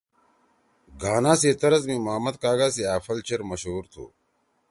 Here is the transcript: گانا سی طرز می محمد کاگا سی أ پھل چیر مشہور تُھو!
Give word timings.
گانا 1.01 1.33
سی 1.41 1.51
طرز 1.61 1.83
می 1.89 1.97
محمد 2.05 2.35
کاگا 2.43 2.67
سی 2.75 2.83
أ 2.93 2.95
پھل 3.03 3.17
چیر 3.27 3.41
مشہور 3.49 3.83
تُھو! 3.91 4.05